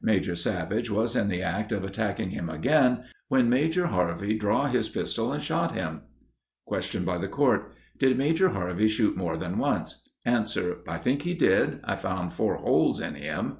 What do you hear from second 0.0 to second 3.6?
Major Savage was in the act of attacking him again, when